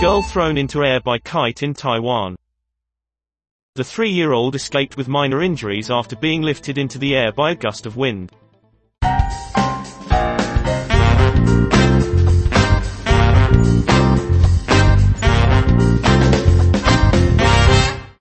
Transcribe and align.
Girl 0.00 0.22
thrown 0.22 0.56
into 0.56 0.82
air 0.82 0.98
by 0.98 1.18
kite 1.18 1.62
in 1.62 1.74
Taiwan. 1.74 2.34
The 3.74 3.84
three-year-old 3.84 4.54
escaped 4.54 4.96
with 4.96 5.08
minor 5.08 5.42
injuries 5.42 5.90
after 5.90 6.16
being 6.16 6.40
lifted 6.40 6.78
into 6.78 6.96
the 6.96 7.14
air 7.14 7.32
by 7.32 7.50
a 7.50 7.54
gust 7.54 7.84
of 7.84 7.98
wind. 7.98 8.32